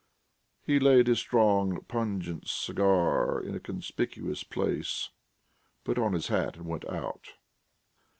He 0.63 0.79
laid 0.79 1.05
his 1.05 1.19
strong, 1.19 1.83
pungent 1.87 2.47
cigar 2.47 3.39
in 3.39 3.53
a 3.53 3.59
conspicuous 3.59 4.43
place, 4.43 5.11
put 5.83 5.99
on 5.99 6.13
his 6.13 6.29
hat 6.29 6.57
and 6.57 6.65
went 6.65 6.89
out. 6.89 7.33